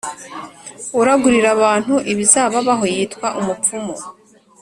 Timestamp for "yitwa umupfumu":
2.93-3.95